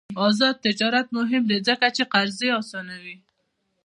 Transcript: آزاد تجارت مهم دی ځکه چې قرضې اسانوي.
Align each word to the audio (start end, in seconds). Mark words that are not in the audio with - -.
آزاد 0.27 0.55
تجارت 0.65 1.07
مهم 1.17 1.43
دی 1.49 1.57
ځکه 1.67 1.87
چې 1.95 2.03
قرضې 2.13 2.49
اسانوي. 2.59 3.17